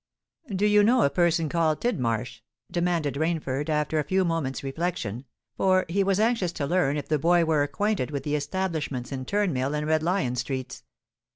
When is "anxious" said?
6.19-6.51